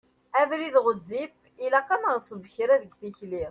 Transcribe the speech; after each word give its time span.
Abrid 0.39 0.75
ɣezzif, 0.85 1.33
ilaq 1.65 1.89
ad 1.95 2.01
neɣṣeb 2.03 2.43
kra 2.53 2.75
deg 2.81 2.93
tikli. 2.99 3.39